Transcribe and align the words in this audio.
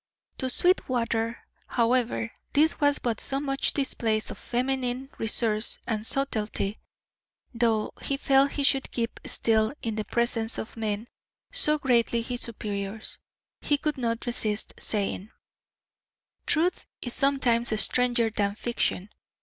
To 0.39 0.49
Sweetwater, 0.49 1.37
however, 1.67 2.31
this 2.53 2.79
was 2.79 2.97
but 2.97 3.21
so 3.21 3.39
much 3.39 3.71
display 3.73 4.17
of 4.31 4.35
feminine 4.35 5.11
resource 5.19 5.77
and 5.85 6.03
subtlety. 6.07 6.79
Though 7.53 7.91
he 8.01 8.17
felt 8.17 8.53
he 8.53 8.63
should 8.63 8.89
keep 8.89 9.19
still 9.27 9.73
in 9.83 9.93
the 9.93 10.03
presence 10.03 10.57
of 10.57 10.75
men 10.75 11.07
so 11.51 11.77
greatly 11.77 12.23
his 12.23 12.41
superiors, 12.41 13.19
he 13.59 13.77
could 13.77 13.99
not 13.99 14.25
resist 14.25 14.73
saying: 14.79 15.29
"Truth 16.47 16.87
is 17.03 17.13
sometimes 17.13 17.79
stranger 17.79 18.31
than 18.31 18.55
fiction. 18.55 19.09